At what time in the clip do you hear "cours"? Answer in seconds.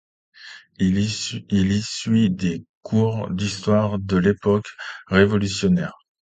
2.81-3.29